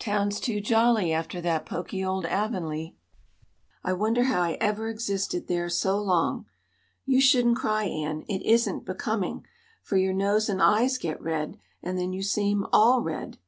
Town's 0.00 0.40
too 0.40 0.60
jolly 0.60 1.12
after 1.12 1.40
that 1.40 1.64
poky 1.64 2.04
old 2.04 2.26
Avonlea. 2.26 2.96
I 3.84 3.92
wonder 3.92 4.24
how 4.24 4.42
I 4.42 4.54
ever 4.54 4.88
existed 4.88 5.46
there 5.46 5.68
so 5.68 6.02
long. 6.02 6.46
You 7.04 7.20
shouldn't 7.20 7.58
cry, 7.58 7.84
Anne; 7.84 8.22
it 8.28 8.42
isn't 8.42 8.84
becoming, 8.84 9.46
for 9.80 9.96
your 9.96 10.14
nose 10.14 10.48
and 10.48 10.60
eyes 10.60 10.98
get 10.98 11.22
red, 11.22 11.58
and 11.80 11.96
then 11.96 12.12
you 12.12 12.24
seem 12.24 12.66
all 12.72 13.02
red. 13.02 13.38